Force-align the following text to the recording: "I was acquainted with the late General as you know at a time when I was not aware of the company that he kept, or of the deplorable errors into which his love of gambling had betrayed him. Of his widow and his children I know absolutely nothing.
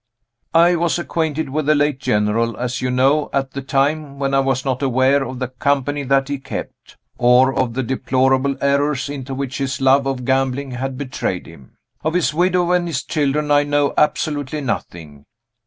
"I 0.55 0.75
was 0.77 0.97
acquainted 0.97 1.49
with 1.51 1.67
the 1.67 1.75
late 1.75 1.99
General 1.99 2.57
as 2.57 2.81
you 2.81 2.89
know 2.89 3.29
at 3.31 3.55
a 3.55 3.61
time 3.61 4.17
when 4.17 4.33
I 4.33 4.39
was 4.39 4.65
not 4.65 4.81
aware 4.81 5.23
of 5.23 5.37
the 5.37 5.49
company 5.49 6.01
that 6.01 6.27
he 6.27 6.39
kept, 6.39 6.97
or 7.19 7.53
of 7.53 7.75
the 7.75 7.83
deplorable 7.83 8.55
errors 8.61 9.09
into 9.09 9.35
which 9.35 9.59
his 9.59 9.79
love 9.79 10.07
of 10.07 10.25
gambling 10.25 10.71
had 10.71 10.97
betrayed 10.97 11.45
him. 11.45 11.73
Of 12.03 12.15
his 12.15 12.33
widow 12.33 12.71
and 12.71 12.87
his 12.87 13.03
children 13.03 13.51
I 13.51 13.61
know 13.61 13.93
absolutely 13.95 14.61
nothing. 14.61 15.27